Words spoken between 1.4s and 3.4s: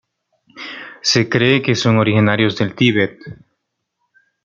que son originarios del Tíbet.